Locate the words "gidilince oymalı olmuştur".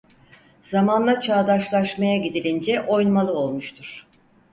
2.17-4.07